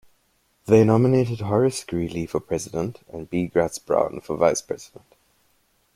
They 0.65 0.83
nominated 0.83 1.41
Horace 1.41 1.83
Greeley 1.83 2.25
for 2.25 2.39
president 2.39 3.01
and 3.07 3.29
B. 3.29 3.45
Gratz 3.45 3.77
Brown 3.77 4.19
for 4.21 4.35
vice 4.35 4.63
president. 4.63 5.13